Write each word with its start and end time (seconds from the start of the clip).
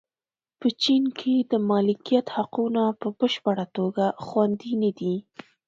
په 0.59 0.67
چین 0.83 1.03
کې 1.19 1.35
د 1.51 1.53
مالکیت 1.69 2.27
حقونه 2.37 2.83
په 3.01 3.07
بشپړه 3.19 3.65
توګه 3.77 4.05
خوندي 4.25 4.73
نه 4.83 4.91
دي. 4.99 5.15